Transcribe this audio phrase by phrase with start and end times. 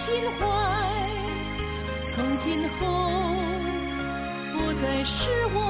[0.00, 0.46] 心怀，
[2.06, 2.86] 从今后
[4.54, 5.62] 不再失望，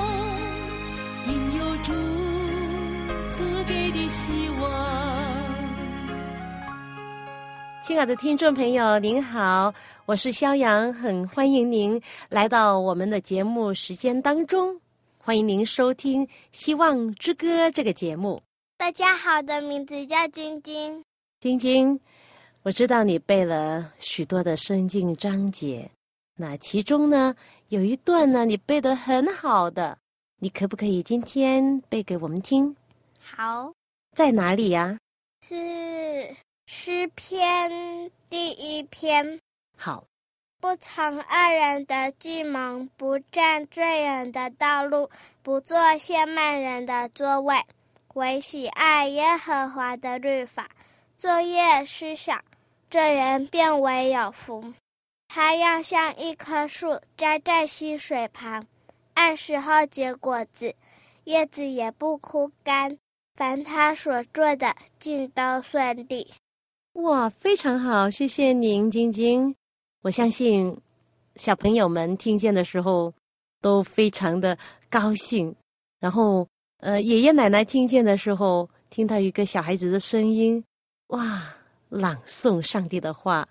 [1.26, 1.92] 因有主
[3.34, 4.70] 赐给的希望。
[7.82, 9.74] 亲爱的听众朋友，您好，
[10.06, 14.80] 我是肖阳，很欢迎您来到我们的节目时间当中，
[15.18, 18.40] 欢迎您收听《希望之歌》这个节目。
[18.78, 21.02] 大家好，我的名字叫晶晶。
[21.40, 21.98] 晶晶，
[22.62, 25.90] 我知道你背了许多的圣经章节，
[26.36, 27.34] 那其中呢
[27.68, 29.96] 有一段呢你背得很好的，
[30.38, 32.76] 你可不可以今天背给我们听？
[33.18, 33.72] 好，
[34.14, 34.98] 在哪里呀？
[35.42, 39.40] 是诗篇第一篇。
[39.78, 40.04] 好，
[40.60, 45.08] 不藏恶人的计谋，不占罪人的道路，
[45.42, 47.56] 不做亵慢人的座位，
[48.12, 50.68] 唯喜爱耶和华的律法。
[51.16, 52.42] 作业思想，
[52.90, 54.74] 这人便为有福。
[55.28, 58.66] 他要像一棵树栽在溪水旁，
[59.14, 60.74] 按时候结果子，
[61.22, 62.98] 叶子也不枯干。
[63.36, 66.32] 凡他所做的，尽都顺利。
[66.94, 69.54] 哇，非常好，谢谢您，晶晶。
[70.02, 70.76] 我相信
[71.36, 73.14] 小朋友们听见的时候
[73.62, 74.58] 都非常的
[74.90, 75.54] 高兴。
[76.00, 80.62] 然后，呃，爷爷奶奶听见的时候，听到一个小孩子的声音。
[81.08, 81.54] 哇，
[81.90, 83.46] 朗诵上帝的话，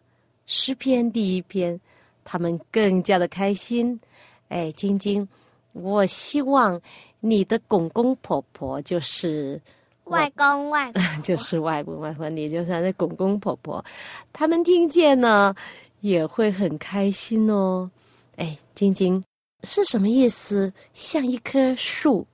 [0.48, 1.80] 诗篇第一篇，
[2.24, 4.00] 他们更加的开心。
[4.48, 5.28] 哎，晶晶，
[5.74, 6.82] 我希望
[7.20, 9.62] 你的公公婆婆 就是
[10.06, 13.86] 外公外婆，就是外公外婆，你就是那公公婆婆，
[14.34, 15.54] 他们听见呢
[16.00, 17.92] 也会很开心哦。
[18.38, 19.24] 哎，晶晶
[19.64, 20.74] 是什么意思？
[20.94, 22.26] 像一棵树。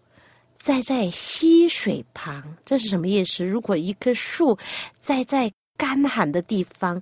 [0.57, 3.45] 栽在溪水旁，这是什么意思？
[3.45, 4.57] 如果一棵树
[4.99, 7.01] 栽在干旱的地方，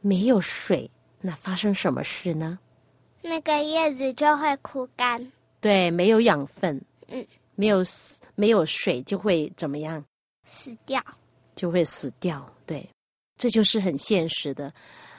[0.00, 0.90] 没有水，
[1.20, 2.58] 那发生什么事呢？
[3.22, 5.32] 那个叶子就会枯干。
[5.60, 7.82] 对，没有养分，嗯，没有
[8.34, 10.04] 没有水就会怎么样？
[10.44, 11.02] 死掉，
[11.56, 12.46] 就会死掉。
[12.66, 12.86] 对，
[13.36, 14.72] 这就是很现实的。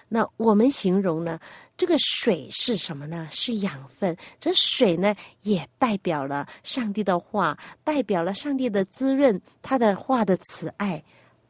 [0.08, 1.40] 那我们形容呢？
[1.78, 3.28] 这个水是什么呢？
[3.32, 4.16] 是养分。
[4.40, 11.04] 这水呢，也代表了上帝的话，代表了上帝的滋润，他的话的慈爱，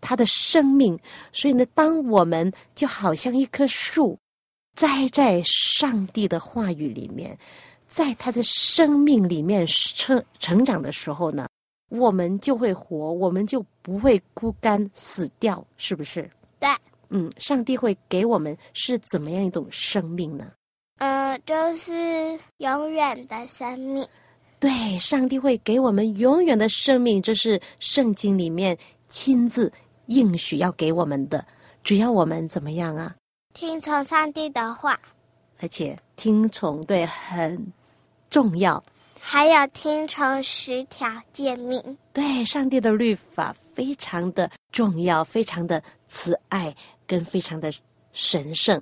[0.06, 0.98] 他的生命。
[1.34, 4.18] 所以呢，当我们就好像一棵树，
[4.76, 7.36] 栽在上帝的话语里面，
[7.90, 11.48] 在他的生命里面成成长的时候呢，
[11.90, 16.30] 我们就会活，我们就不会孤干死掉，是不是？
[16.60, 16.70] 对。
[17.10, 20.52] 嗯，上帝会给我们是怎么样一种生命呢？
[21.00, 24.08] 呃，就是永远的生命。
[24.60, 28.76] 对，上帝会给我们永远的生命，这是圣经里面
[29.08, 29.72] 亲自
[30.08, 31.46] 应许要给我们的。
[31.84, 33.16] 只要我们怎么样啊？
[33.54, 35.00] 听从上帝的话，
[35.62, 37.72] 而且听从对很
[38.30, 38.84] 重要。
[39.20, 46.76] 还有听从十条诫命，对上帝的律法非常的重要，非常的慈爱。
[47.08, 47.72] 跟非常的
[48.14, 48.82] 神圣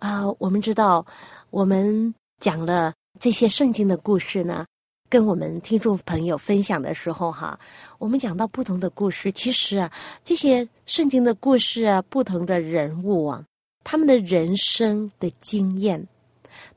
[0.00, 0.24] 啊！
[0.40, 1.06] 我们知道，
[1.50, 4.66] 我们讲了这些圣经的故事呢，
[5.10, 7.58] 跟我们听众朋友分享的时候，哈，
[7.98, 13.44] 我们讲到不同的故事，其实啊，这些圣经的故事啊，不同的人物啊，
[13.82, 16.06] 他们的人生的经验，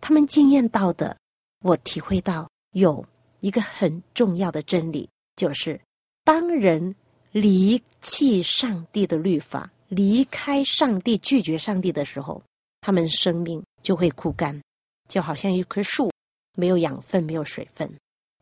[0.02, 1.16] 他们经验到的，
[1.62, 3.06] 我体会到有
[3.42, 5.80] 一个很重要的真理，就是
[6.24, 6.96] 当人
[7.32, 9.70] 离弃上帝的律法。
[9.90, 12.42] 离开上帝、拒绝上帝的时候，
[12.82, 14.60] 他们生命就会枯干，
[15.08, 16.10] 就好像一棵树，
[16.58, 17.88] 没有养分、没有水分。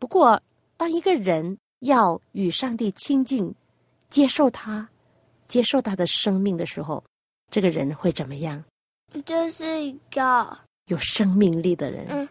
[0.02, 0.42] 不过，
[0.78, 3.54] 当一个人要与上帝亲近、
[4.10, 4.90] 接受他、
[5.48, 7.04] 接受他的生命的时候，
[7.52, 8.64] 这个人会怎么样？
[9.28, 10.58] 就是一个
[10.88, 12.28] 有生命力的人，嗯，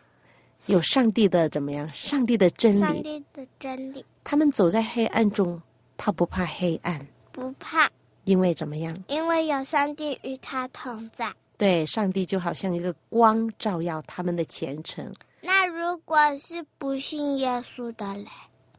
[0.66, 1.88] 有上帝的怎么样？
[1.90, 4.04] 上帝的真理，上帝的真理。
[4.24, 5.62] 他们走在黑暗中，
[5.96, 7.06] 怕不怕黑暗？
[7.30, 7.88] 不怕。
[8.24, 9.00] 因为怎么样？
[9.06, 11.32] 因为有上帝与他同在。
[11.56, 15.14] 对，上帝就好像一个光，照耀他们的前程。
[15.42, 18.28] 那如果是不信耶稣的嘞？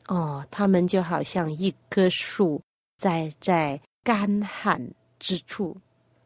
[0.07, 2.61] 哦，他们就好像一棵树
[2.97, 5.75] 栽在干旱之处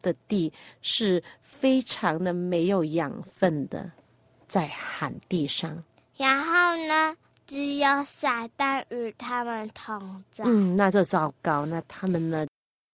[0.01, 0.51] 的地
[0.81, 3.91] 是非常的没有养分的，
[4.47, 5.83] 在旱地上。
[6.17, 7.15] 然后呢，
[7.45, 10.43] 只有撒旦与他们同在。
[10.45, 12.47] 嗯，那就糟糕，那他们呢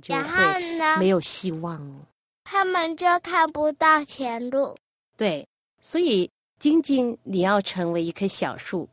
[0.04, 2.08] 就然后会呢，没有希望了。
[2.44, 4.76] 他们就看不到前路。
[5.16, 5.48] 对，
[5.80, 6.30] 所以
[6.62, 8.88] 晶晶，你要成为一棵小树，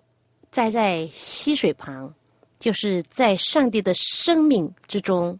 [0.50, 2.10] 栽在溪水旁，
[2.58, 5.38] 就是在上帝的生命之中，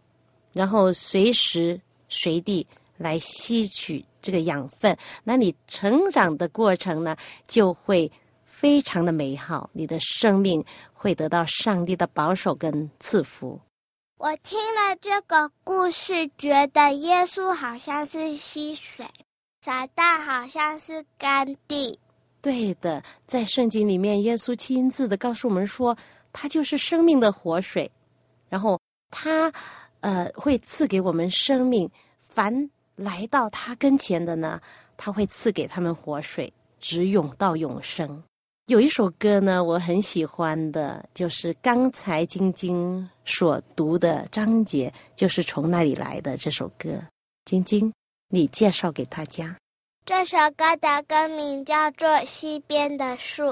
[0.53, 2.67] 然后随时随地
[2.97, 4.95] 来吸取这个养分。
[5.23, 7.17] 那你成长的过程呢，
[7.47, 8.11] 就会
[8.45, 13.59] 非常的美好，你的生命会得到上帝的保守跟赐福。
[14.19, 19.03] 我听了这个故事，觉得耶稣好像是溪水，
[19.61, 21.99] 撒旦好像是干地。
[22.41, 25.97] 对的，在圣经里面，耶稣亲自的告诉我们说，
[26.31, 27.89] 他就是生命的活水，
[28.47, 28.79] 然后
[29.11, 29.51] 他
[29.99, 31.89] 呃会赐给我们生命，
[32.19, 34.61] 凡来到他跟前的呢，
[34.95, 38.23] 他会赐给他们活水，直涌到永生。
[38.67, 47.01] 有一首歌呢，我很喜欢的，就是刚才晶晶所读的章节，就是从那里来的这首歌。
[47.45, 47.91] 晶晶，
[48.29, 49.57] 你介绍给大家。
[50.09, 53.43] 这首歌的歌名叫做《溪边的树》。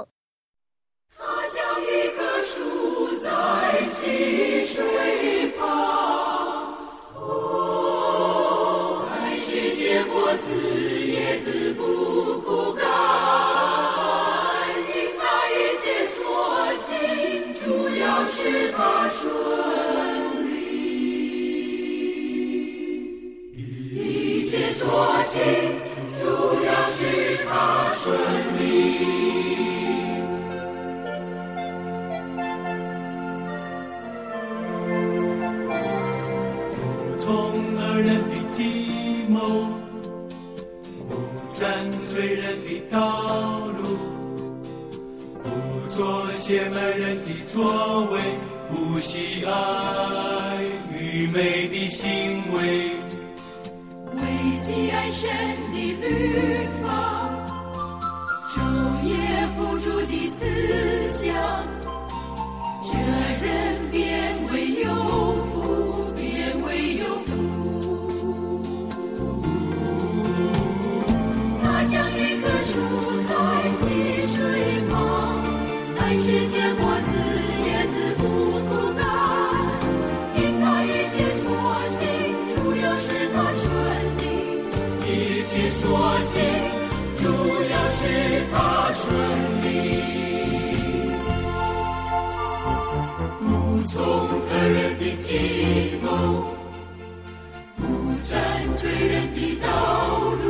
[1.15, 6.73] 它像一棵树在溪水旁，
[7.13, 10.59] 哦，还是结果子
[11.05, 12.83] 也子不枯干，
[14.95, 19.31] 因那一切所行，主要是它顺
[20.49, 20.57] 利，
[23.93, 25.45] 一切所行，
[26.27, 26.33] 主
[26.65, 28.03] 要使它顺
[28.59, 28.61] 利。
[36.75, 36.75] 不
[37.17, 37.29] 从
[37.77, 39.39] 恶人的计谋，
[41.07, 41.15] 不
[41.53, 41.65] 占
[42.07, 42.97] 罪人的道
[43.77, 43.81] 路，
[45.41, 45.47] 不
[45.89, 48.19] 做邪门人的作为，
[48.67, 49.49] 不喜爱
[50.91, 52.03] 愚昧的行
[52.53, 52.96] 为。
[54.59, 55.29] 喜爱神
[55.71, 56.85] 的律法，
[58.49, 58.55] 昼
[59.03, 59.15] 夜
[59.55, 60.45] 不住的思
[61.07, 61.35] 想，
[62.83, 62.97] 这
[63.45, 63.45] 人
[63.91, 64.16] 变
[87.97, 88.05] 要是
[88.53, 89.09] 他顺
[89.63, 89.65] 利。
[93.39, 96.07] 不从恶人的计谋，
[97.75, 97.81] 不
[98.23, 98.37] 占
[98.75, 99.67] 罪人的道
[100.43, 100.45] 路，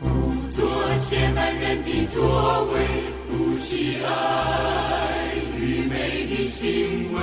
[0.00, 0.04] 不
[0.50, 0.58] 做
[0.96, 2.74] 亵慢人的作为，
[3.28, 4.08] 不喜爱
[5.56, 7.20] 愚昧的行为，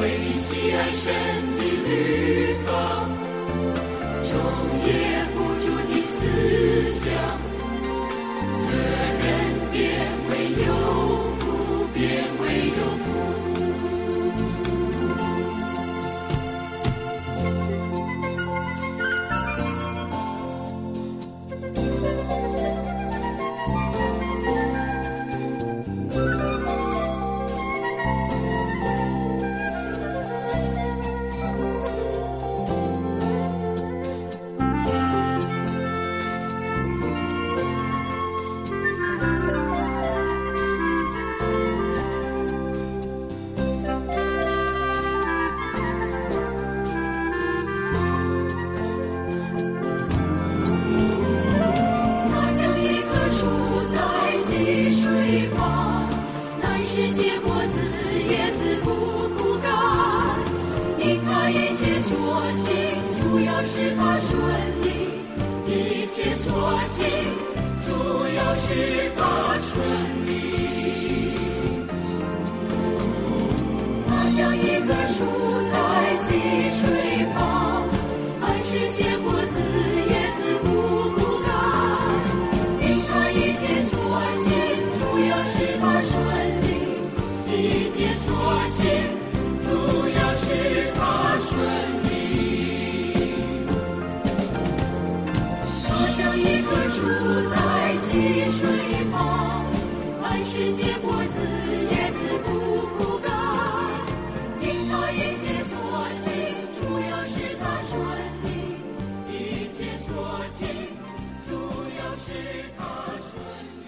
[0.00, 1.12] 为喜爱神
[1.56, 2.70] 的律法，
[7.04, 7.12] 想，
[100.54, 101.40] 世界果子
[101.90, 102.50] 叶子不
[102.98, 103.32] 枯干，
[104.60, 105.78] 因他一切所
[106.12, 106.30] 行，
[106.74, 107.98] 主要是他顺
[108.44, 108.46] 利。
[109.32, 110.12] 一切所
[110.50, 110.68] 行，
[111.48, 111.54] 主
[111.96, 112.32] 要是
[112.76, 112.84] 他
[113.18, 113.32] 顺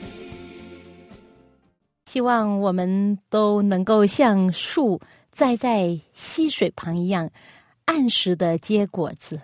[0.01, 1.13] 利。
[2.07, 4.99] 希望我们都能够像树
[5.33, 7.31] 栽在溪水旁一样，
[7.85, 9.39] 按时的结果子，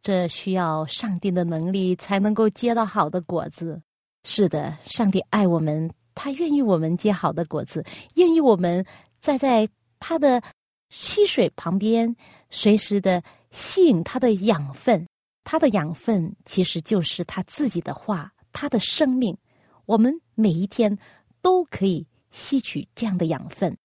[0.00, 3.82] 这需要上帝的能力才能够结到好的果子。
[4.24, 5.90] 是的，上帝爱我们。
[6.14, 7.84] 他愿意我们结好的果子，
[8.16, 8.84] 愿意我们
[9.20, 9.68] 栽在
[10.00, 10.42] 他的
[10.90, 12.14] 溪水旁边，
[12.50, 15.06] 随时的吸引他的养分。
[15.44, 19.36] 他的养分其实就是他自己的话，他的生命。
[19.86, 20.96] 我们每一天
[21.40, 23.76] 都可以吸取这样的养分，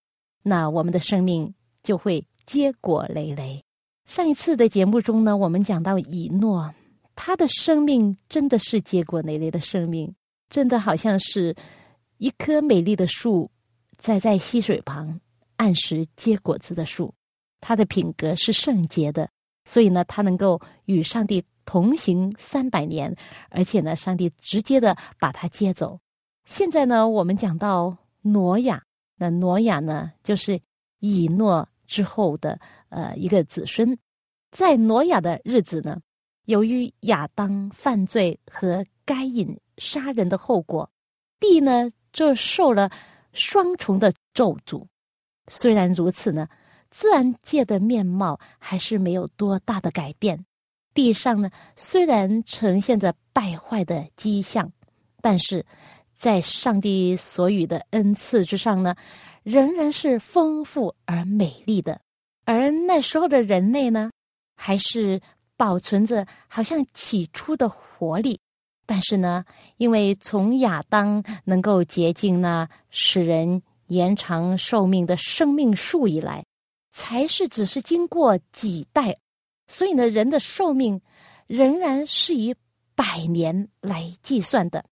[0.43, 3.63] 那我们的生命就会结果累累。
[4.05, 6.72] 上一次的节目中呢，我们讲到以诺，
[7.15, 10.13] 他的生命真的是结果累累的生命，
[10.51, 11.55] 真的好像是
[12.17, 13.50] 一棵美丽的树，
[13.97, 15.19] 栽在溪水旁，
[15.55, 17.13] 按时结果子的树。
[17.59, 19.29] 它的品格是圣洁的。
[19.65, 23.13] 所以呢，它能够与上帝同行三百年，
[23.50, 26.00] 而且呢，上帝直接的把它接走。
[26.45, 28.81] 现在呢，我们讲到挪亚，
[29.17, 30.59] 那挪亚呢，就是
[31.00, 32.57] 以诺之后的
[32.89, 33.97] 呃一个子孙。
[34.51, 36.00] 在挪亚的日子呢，
[36.45, 40.89] 由于亚当犯罪和该隐杀人的后果，
[41.41, 42.89] 地呢就受了
[43.31, 44.83] 双重的咒诅。
[45.47, 46.47] 虽然如此呢。
[46.89, 50.45] 自然界的面貌还是没有多大的改变，
[50.93, 54.71] 地上呢虽然呈现着败坏的迹象，
[55.21, 55.63] 但是
[56.15, 58.95] 在上帝所予的恩赐之上呢，
[59.43, 62.00] 仍然是丰富而美丽的。
[62.45, 64.09] 而那时候的人类呢，
[64.55, 65.21] 还是
[65.57, 68.39] 保存着好像起初的活力，
[68.88, 69.46] 但是呢，
[69.77, 76.44] 因为从亚当能够洁净呢使人延长寿命的生命树以来。
[77.00, 79.15] 才是只是经过几代，
[79.67, 81.00] 所以呢，人的寿命
[81.46, 82.56] 仍然是以
[82.96, 84.84] 百年来计算的。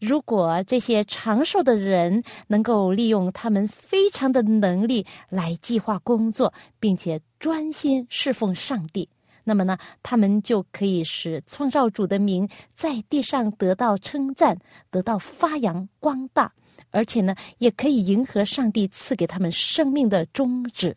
[0.00, 9.08] 如果这些长寿的人能够利用他们非常的能力来计划工作，并且专心侍奉上帝，
[9.44, 14.58] 那么呢，他们就可以使创造主的名在地上得到称赞，
[14.90, 16.52] 得到发扬光大，
[16.90, 20.96] 而且呢，也可以迎合上帝赐给他们生命的宗旨。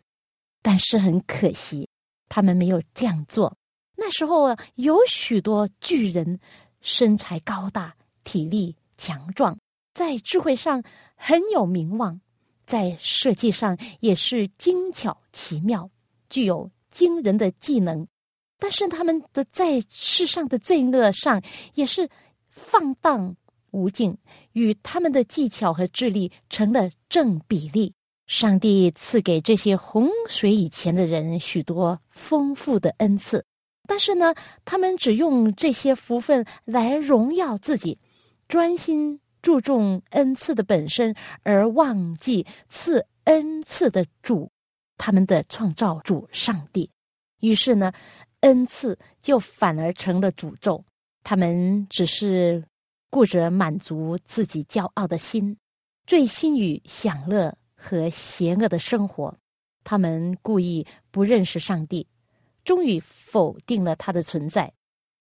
[0.62, 1.88] 但是很可惜，
[2.28, 3.56] 他们没有这样做。
[3.96, 6.40] 那时候有许多巨人，
[6.80, 9.58] 身材高大，体力强壮，
[9.92, 10.82] 在智慧上
[11.16, 12.20] 很有名望，
[12.64, 15.88] 在设计上也是精巧奇妙，
[16.28, 18.06] 具有惊人的技能。
[18.58, 21.42] 但是他们的在世上的罪恶上
[21.74, 22.08] 也是
[22.48, 23.36] 放荡
[23.70, 24.16] 无尽，
[24.52, 27.94] 与他们的技巧和智力成了正比例。
[28.26, 33.42] 上帝赐给这些洪水以前的人许多丰富的恩赐，
[33.86, 34.34] 但是呢，
[34.66, 37.98] 他们只用这些福分来荣耀自己，
[38.46, 44.50] 专心注重恩赐的本身，而忘记赐恩赐的主，
[44.98, 46.90] 他们的创造主上帝。
[47.40, 47.92] 于是呢，
[48.40, 50.84] 恩赐就反而成了诅咒。
[51.22, 52.64] 他们只是
[53.10, 55.56] 顾着满足自己骄傲的心，
[56.06, 57.56] 醉心于享乐。
[57.80, 59.32] 和邪恶的生活，
[59.84, 62.04] 他们故意不认识上帝，
[62.64, 64.72] 终于否定了他的存在。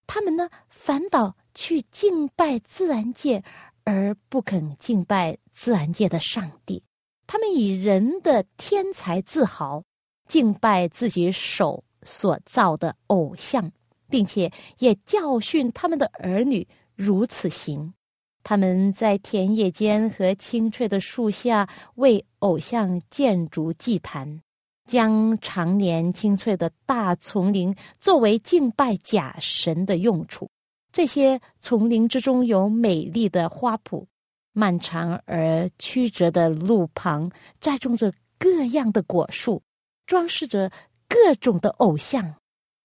[0.07, 3.43] 他们呢，反倒去敬拜自然界，
[3.83, 6.81] 而不肯敬拜自然界的上帝。
[7.27, 9.83] 他们以人的天才自豪，
[10.27, 13.69] 敬拜自己手所造的偶像，
[14.09, 17.93] 并且也教训他们的儿女如此行。
[18.43, 24.41] 他们在田野间和青翠的树下为偶像建筑祭坛，
[24.87, 30.49] 将常年青翠的大丛林作为敬拜假神的用处。
[30.93, 34.05] 这些丛林之中有美丽的花圃，
[34.53, 39.61] 漫长而曲折的路旁栽种着各样的果树，
[40.05, 40.71] 装饰着
[41.07, 42.35] 各种的偶像，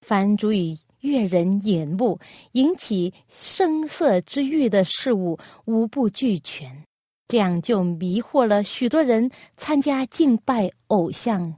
[0.01, 0.79] 凡足以。
[1.03, 2.17] 悦人眼目、
[2.53, 6.85] 引起声色之欲的事物无不俱全，
[7.27, 11.53] 这样就迷惑了许多人参加敬拜偶像。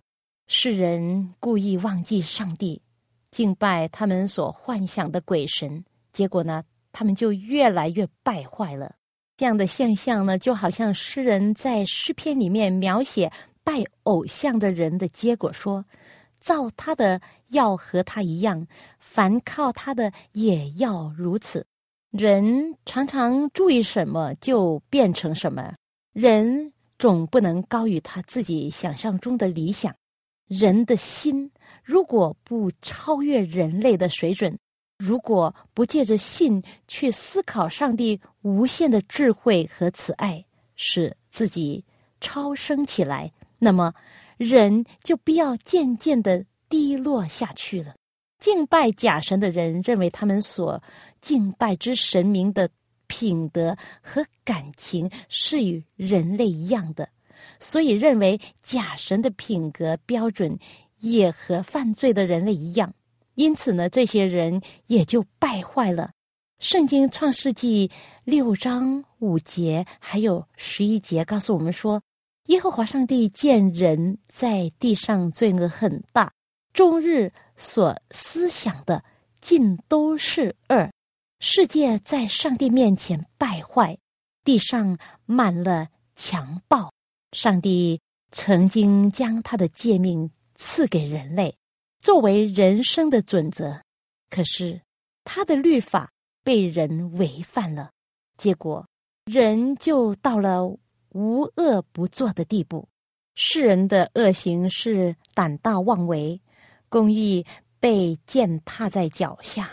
[0.47, 2.81] 世人故意忘记上帝，
[3.31, 8.95] 敬拜他们所幻想的鬼神，结果呢，他们就越来越败坏了。
[9.37, 13.31] 这样的现象呢，就好像诗人在诗篇里面描写
[13.63, 15.85] 拜偶像的人的结果说。
[16.45, 18.67] 造他的要和他一样，
[19.01, 21.65] 凡靠他的也要如此。
[22.11, 25.73] 人常常注意什么，就变成什么。
[26.13, 29.95] 人总不能高于他自己想象中的理想。
[30.47, 31.51] 人的心
[31.83, 34.55] 如果不超越人类的水准，
[34.99, 40.45] 如果不借着信去思考上帝无限的智慧和慈爱，
[40.77, 41.83] 使自己
[42.21, 43.95] 超升起来，那么
[44.37, 47.95] 人就必要渐渐的低落下去了。
[48.41, 50.83] 敬拜假神的人认为他们所
[51.21, 52.69] 敬拜之神明的
[53.07, 57.09] 品德和感情是与人类一样的，
[57.59, 60.59] 所以认为假神的品格标准
[61.01, 62.93] 也和犯罪的人类一样。
[63.35, 66.11] 因此呢，这些人也就败坏了。
[66.61, 67.91] 圣经创世纪
[68.25, 72.01] 六章五节还有十一节告诉我们说，
[72.49, 76.31] 耶和华上帝见人在地上罪恶很大，
[76.75, 79.03] 终日所思想的
[79.41, 80.91] 尽都是恶，
[81.41, 83.97] 世界在上帝面前败坏，
[84.45, 86.93] 地上满了强暴。
[87.33, 87.99] 上帝
[88.31, 91.57] 曾经将他的诫命赐给人类。
[91.99, 93.81] 作为人生的准则，
[94.29, 94.83] 可是
[95.25, 96.11] 他的律法
[96.43, 97.91] 被人违反了，
[98.37, 98.87] 结果
[99.25, 100.77] 人就到了
[101.15, 102.89] 无恶不作的地步。
[103.37, 106.41] 世人的恶行是胆大妄为，
[106.89, 107.45] 公义
[107.81, 109.71] 被践踏在脚下。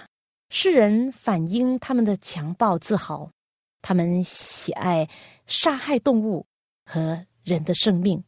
[0.49, 3.29] 世人反映他们的强暴自豪，
[3.81, 5.07] 他们喜爱
[5.47, 6.45] 杀害动物
[6.85, 8.23] 和人的生命。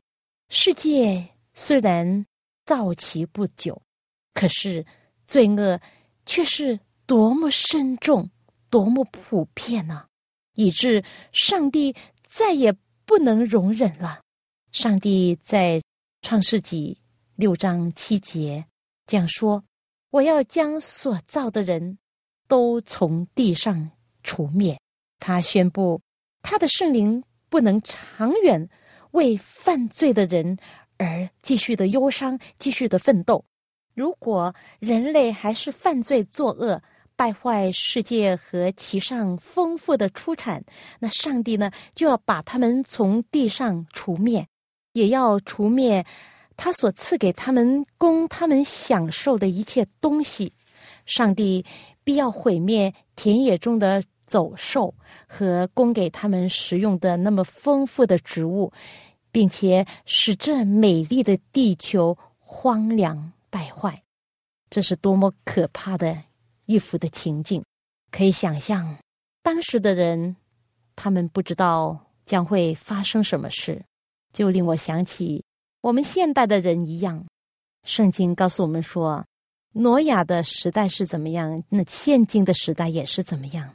[0.50, 2.25] 世界虽然
[2.65, 3.82] 造其不久。
[4.34, 4.86] 可是，
[5.27, 5.79] 罪恶
[6.25, 8.29] 却是多么深重、
[8.70, 10.05] 多么普遍呢？
[10.55, 11.96] 以致上帝
[12.27, 12.74] 再也
[13.13, 14.22] 不能容忍了。
[14.72, 15.79] 上帝在
[16.24, 16.98] 创世纪
[17.36, 18.65] 六章七节
[19.05, 19.63] 这样说
[20.10, 22.00] ：“我要将所造的人
[22.48, 23.91] 都从地上
[24.24, 24.79] 除灭。”
[25.22, 26.01] 他宣布，
[26.41, 28.67] 他的圣灵不能长远
[29.12, 30.58] 为犯罪的人
[30.98, 33.46] 而继续的忧伤、继续的奋斗。
[33.93, 36.82] 如果人类还是犯罪作恶，
[37.24, 40.62] 败坏世界和其上丰富的出产，
[41.00, 44.46] 那上帝呢就要把他们从地上除灭，
[44.92, 46.05] 也要除灭
[46.57, 50.51] 他所赐给他们供他们享受的一切东西。
[51.05, 51.64] 上帝
[52.03, 54.94] 必要毁灭田野中的走兽
[55.25, 58.70] 和供给他们食用的那么丰富的植物，
[59.31, 63.31] 并且使这美丽的地球荒凉。
[63.50, 64.03] 败坏，
[64.70, 66.18] 这是多么可怕的
[66.66, 67.64] 一幅的情景！
[68.12, 68.98] 可以想象，
[69.42, 70.36] 当时的人，
[70.96, 73.84] 他们不知道将会发生什么事，
[74.32, 75.44] 就令我想起
[75.82, 77.26] 我们现代的人一样。
[77.84, 79.26] 圣经告诉我们说，
[79.74, 83.74] 挪亚的时代是怎么样，那现今的时代也是怎么样。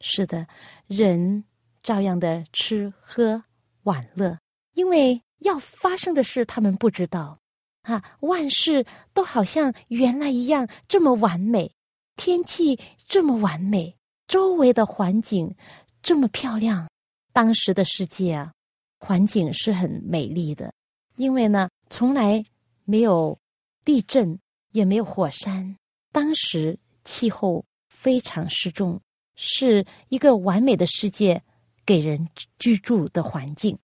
[0.00, 0.46] 是的，
[0.86, 1.44] 人
[1.82, 3.42] 照样的吃喝
[3.84, 4.38] 玩乐，
[4.74, 7.38] 因为要发生的事，他们不知道。
[7.82, 11.70] 啊，万事都好像原来一样这么完美，
[12.16, 13.94] 天气这么完美，
[14.26, 15.54] 周围的环境
[16.02, 16.88] 这么漂亮。
[17.32, 18.52] 当时的世界啊，
[18.98, 20.72] 环境是很美丽的，
[21.16, 22.44] 因为呢，从来
[22.84, 23.38] 没有
[23.84, 24.38] 地震，
[24.72, 25.76] 也没有火山。
[26.12, 29.00] 当时气候非常适中，
[29.36, 31.42] 是一个完美的世界
[31.84, 32.26] 给人
[32.58, 33.78] 居住的环境。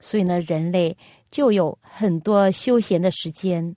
[0.00, 0.96] 所以呢，人类。
[1.32, 3.74] 就有很多休闲的时间，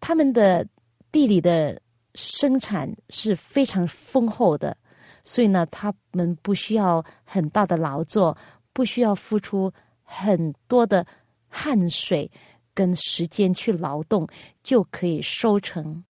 [0.00, 0.66] 他们的
[1.12, 1.80] 地里的
[2.16, 4.76] 生产是非常丰厚的，
[5.22, 8.36] 所以呢，他们不需要很大的劳作，
[8.72, 11.06] 不需要付出很多的
[11.48, 12.28] 汗水
[12.74, 14.26] 跟时间去劳动，
[14.62, 16.02] 就可以收成。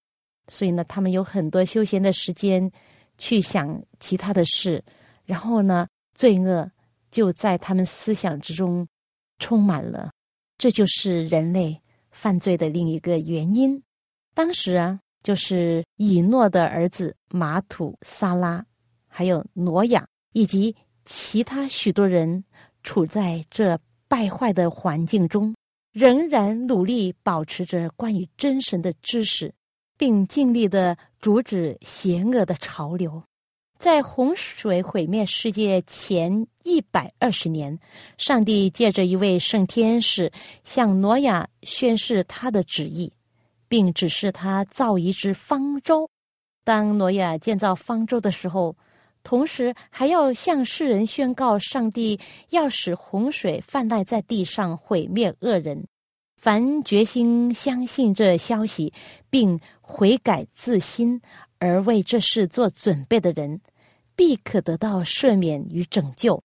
[0.49, 2.71] 所以呢，他们有很多休闲的时间
[3.19, 4.83] 去想其他的事，
[5.25, 6.71] 然后呢，罪恶
[7.11, 8.87] 就在他们思想之中
[9.39, 10.11] 充满了。
[10.57, 13.83] 这就是人类犯罪的另一个原因。
[14.35, 18.65] 当时啊，就是以诺的儿子马土萨拉，
[19.09, 20.73] 还有挪亚以及
[21.05, 22.45] 其他许多人，
[22.85, 25.53] 处在这败坏的环境中，
[25.91, 29.53] 仍然努力保持着关于真神的知识，
[29.99, 33.21] 并尽力的阻止邪恶的潮流。
[33.81, 37.77] 在洪水毁灭世界前一百二十年，
[38.17, 40.31] 上帝借着一位圣天使
[40.63, 43.13] 向挪亚宣示他的旨意，
[43.69, 46.09] 并指示他造一只方舟。
[46.65, 48.77] 当挪亚建造方舟的时候，
[49.23, 52.19] 同时还要向世人宣告：上帝
[52.51, 55.87] 要使洪水泛滥在地上，毁灭恶人。
[56.37, 58.93] 凡决心相信这消息，
[59.31, 61.21] 并悔改自新。
[61.59, 63.63] 而为这事做准备的人，
[64.15, 66.43] 必可得到赦免与拯救。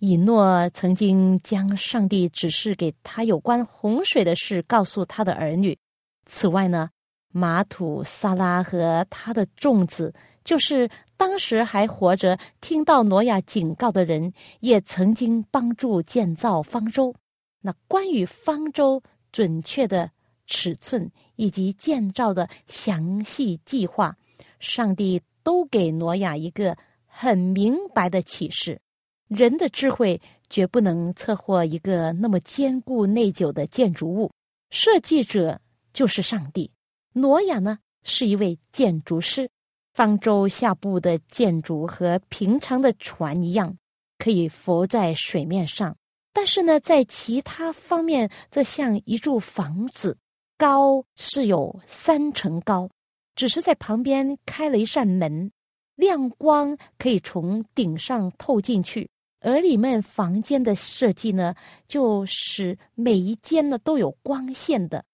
[0.00, 5.78] 以诺曾经将上帝指示给他有关洪水的事告诉他的儿女。
[6.28, 6.90] 此外呢，
[7.32, 10.14] 马土萨拉和他的众子，
[10.44, 17.12] 就是当时还活着、听到挪亚警告的人，也曾经帮助建造方舟。
[17.60, 20.10] 那关于方舟准确的
[20.46, 24.16] 尺寸以及建造的详细计划，
[24.60, 28.80] 上帝都给挪亚一个很明白的启示：
[29.28, 34.30] 人的智慧绝不能测获一个那么坚固内久的建筑物。
[34.70, 35.60] 设计者
[35.98, 36.70] 就是上帝，
[37.12, 39.50] 挪亚呢是一位建筑师。
[39.92, 43.76] 方舟下部的建筑和平常的船一样，
[44.16, 45.96] 可以浮在水面上。
[46.32, 50.16] 但是呢，在其他方面，则像一座房子，
[50.56, 52.88] 高是有三层高，
[53.34, 55.50] 只是在旁边开了一扇门，
[55.96, 59.10] 亮光可以从顶上透进去。
[59.40, 61.56] 而里面房间的设计呢，
[61.88, 65.04] 就使每一间呢都有光线的。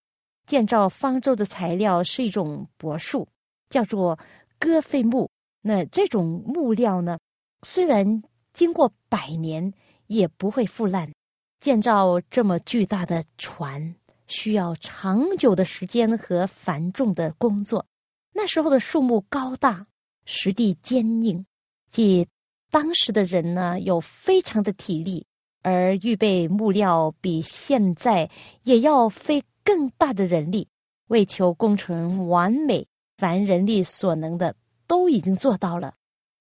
[0.47, 3.29] 建造方舟的材料是一种柏树，
[3.71, 4.19] 叫做。
[4.57, 5.29] 戈废木，
[5.61, 7.19] 那这种木料呢，
[7.67, 8.23] 虽然
[8.55, 9.75] 经过百年
[10.07, 11.13] 也不会腐烂。
[11.61, 13.95] 建造这么巨大的船，
[14.27, 17.85] 需要长久的时间和繁重的工作。
[18.33, 19.87] 那时候的树木高大，
[20.25, 21.45] 实地坚硬，
[21.91, 22.27] 即
[22.71, 25.27] 当时的人呢有非常的体力，
[25.63, 28.31] 而预备木料比现在
[28.63, 30.69] 也要费更大的人力，
[31.09, 32.87] 为求工程完美。
[33.17, 34.55] 凡人力所能的
[34.89, 35.95] 都已经做到了，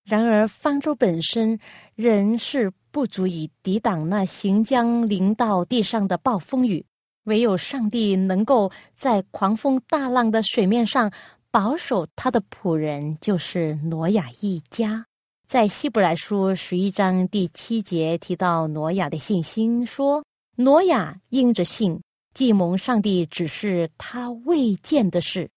[0.04, 1.60] 然而方舟本身
[1.94, 6.84] 仍是不足以抵挡那行将临到地上的暴风雨。
[7.26, 11.12] 唯有上帝能够在狂风大浪的水面上
[11.52, 15.06] 保守他的仆人，就是挪亚一家。
[15.48, 20.26] 在希伯来书十一章第七节提到挪亚的信心，说
[20.58, 22.02] ：“挪亚因着信，
[22.34, 25.50] 既蒙上帝指示他未见的事。”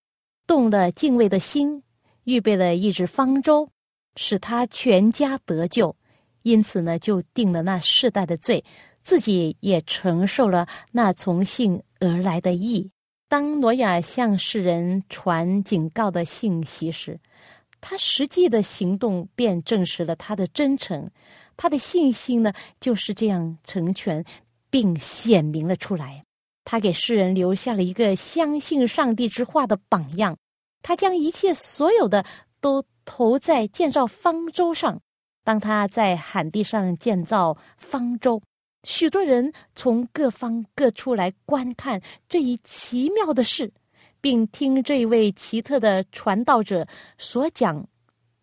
[0.47, 1.83] 动了敬畏的心，
[2.25, 3.69] 预备了一只方舟，
[4.15, 5.97] 使他全家得救。
[6.43, 8.65] 因此呢，就定了那世代的罪，
[9.03, 12.89] 自己也承受了那从信而来的义。
[13.29, 17.19] 当挪亚向世人传警告的信息时，
[17.81, 21.11] 他实际的行动便证实了他的真诚。
[21.57, 24.25] 他的信心呢，就是这样成全
[24.71, 26.26] 并显明了出来。
[26.67, 30.37] 他给世人留下了一个相信上帝之话的榜样。
[30.83, 32.25] 他将一切所有的
[32.61, 35.01] 都投在建造方舟上。
[35.45, 38.43] 当他在海地上建造方舟，
[38.83, 43.73] 许多人从各方各处来观看这一奇妙的事，
[44.21, 47.87] 并听这位奇特的传道者所讲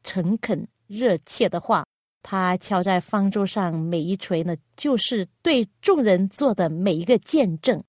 [0.03, 1.85] 诚恳热切的话。
[2.21, 7.83] 他敲在方舟上每一锤呢，就是对众人做的每一个见证。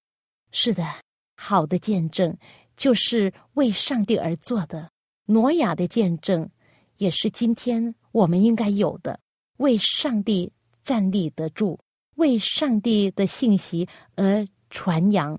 [0.57, 0.85] 是的，
[1.37, 2.39] 好的见证。
[2.77, 4.91] 就是为上帝而做的，
[5.27, 6.49] 挪亚的见证，
[6.97, 9.19] 也是今天我们应该有的。
[9.59, 11.79] 为上帝站立得住，
[12.17, 15.39] 为上帝的信息而传扬。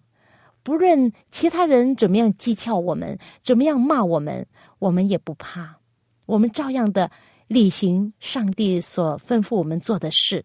[0.64, 4.46] 不论其他人怎么样讥诮我们，怎么样骂我们，
[4.80, 5.80] 我们也不怕。
[6.26, 7.10] 我们照样的
[7.48, 10.44] 履行上帝所吩咐我们做的事。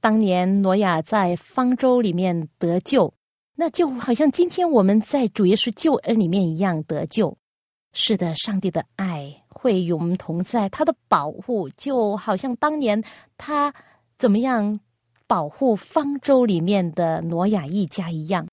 [0.00, 3.14] 当年挪亚在方舟里面得救。
[3.54, 7.36] 那就好像今天我们在主耶稣救恩里面一样得救。
[7.92, 13.02] 是的，上帝的爱会与我们同在，他的保护就好像当年
[13.36, 13.72] 他
[14.16, 14.80] 怎么样
[15.26, 18.46] 保护方舟里面的挪亚一家一样。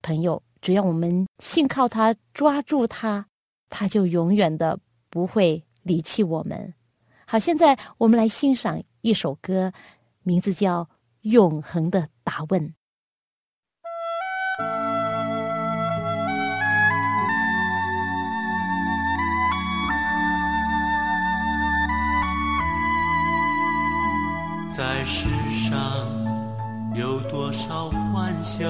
[0.00, 3.26] 朋友，只要我们信靠他，抓住他，
[3.68, 4.78] 他就永远的
[5.10, 6.72] 不会离弃我们。
[7.26, 9.72] 好，现在我们来欣赏一首歌，
[10.22, 10.84] 名字叫
[11.20, 12.62] 《永恒的答问》。
[25.08, 25.28] 世
[25.70, 25.78] 上
[26.96, 28.68] 有多少欢笑，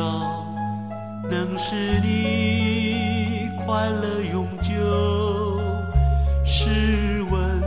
[1.31, 4.75] 能使你快乐永久？
[6.45, 7.63] 试问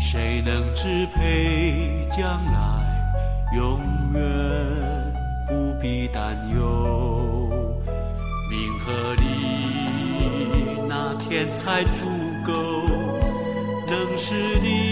[0.00, 2.60] 谁能支配将来？
[3.54, 3.78] 永
[4.14, 4.20] 远
[5.46, 7.48] 不必担忧。
[8.50, 9.22] 名和利
[10.88, 12.04] 那天才足
[12.44, 12.52] 够，
[13.86, 14.83] 能使你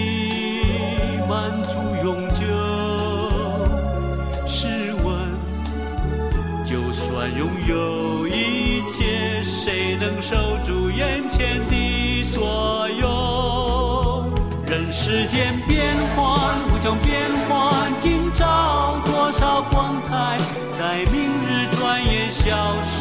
[7.28, 14.32] 拥有一切，谁能守住眼前的所有？
[14.66, 20.38] 任世间变幻，无穷变幻，今朝多少光彩，
[20.72, 22.50] 在明日转眼消
[22.82, 22.91] 失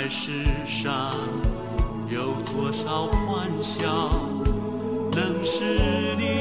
[0.00, 1.12] 在世上
[2.08, 4.12] 有多少欢笑，
[5.10, 6.37] 能使你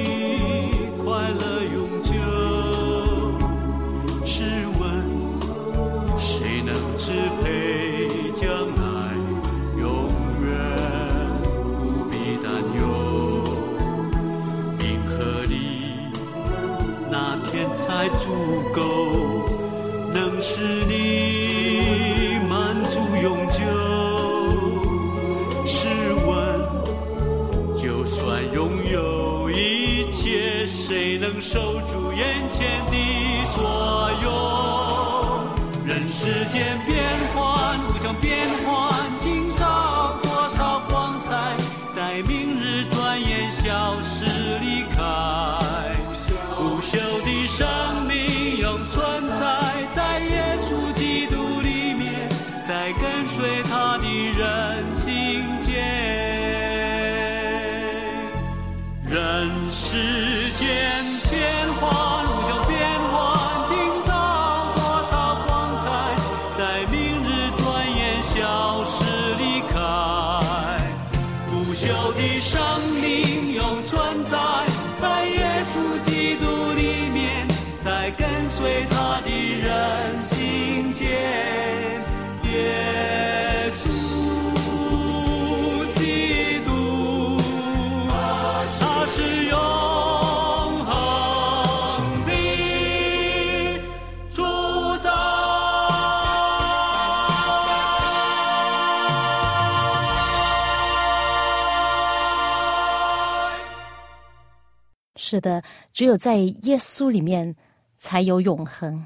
[105.28, 105.62] 是的，
[105.92, 107.54] 只有在耶稣里面
[108.00, 109.06] 才有永恒，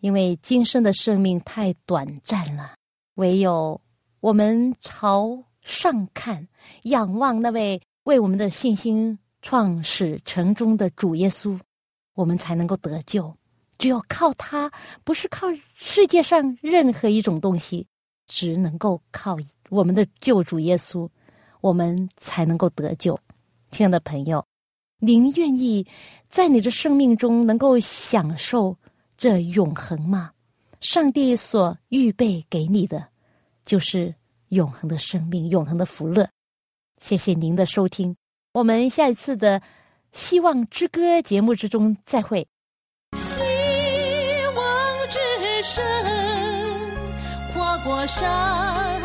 [0.00, 2.72] 因为今生的生命太短暂了。
[3.14, 3.80] 唯有
[4.18, 6.48] 我们朝上看，
[6.82, 11.56] 仰望那位为我们的信心创始成终的主耶稣，
[12.14, 13.32] 我们才能够得救。
[13.78, 14.68] 只有靠他，
[15.04, 17.86] 不是靠世界上任何一种东西，
[18.26, 19.36] 只能够靠
[19.68, 21.08] 我们的救主耶稣，
[21.60, 23.16] 我们才能够得救。
[23.70, 24.44] 亲爱的朋友。
[25.00, 25.86] 您愿意
[26.28, 28.76] 在你的生命中能够享受
[29.16, 30.30] 这永恒吗？
[30.80, 33.08] 上帝所预备给你的，
[33.66, 34.14] 就是
[34.48, 36.28] 永恒的生命、永恒的福乐。
[36.98, 38.16] 谢谢您的收听，
[38.52, 39.60] 我们下一次的
[40.12, 42.46] 《希望之歌》节目之中再会。
[43.16, 43.38] 希
[44.54, 45.18] 望之
[45.62, 45.84] 声，
[47.52, 48.99] 跨过山，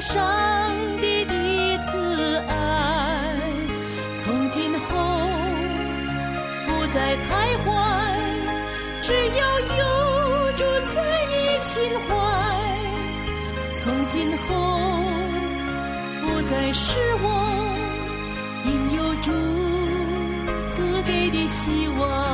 [0.00, 1.32] 上帝的
[1.78, 2.52] 慈爱。
[4.18, 4.86] 从今后
[6.66, 7.28] 不再徘
[7.64, 7.66] 徊，
[9.02, 10.96] 只要有主在
[11.30, 12.06] 你心怀。
[13.76, 14.44] 从今后
[16.22, 17.26] 不再失望，
[18.64, 19.30] 因有主
[20.70, 22.33] 赐给的希望。